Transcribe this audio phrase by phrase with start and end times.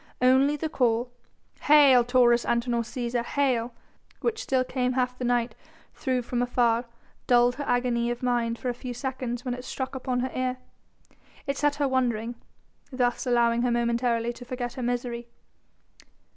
[0.19, 1.11] Only the call,
[1.59, 3.23] "Hail Taurus Antinor Cæsar!
[3.23, 3.71] Hail!"
[4.19, 5.53] which still came half the night
[5.93, 6.85] through from afar
[7.27, 10.57] dulled her agony of mind for a few seconds when it struck upon her ear.
[11.45, 12.33] It set her wondering,
[12.91, 15.27] thus allowing her momentarily to forget her misery.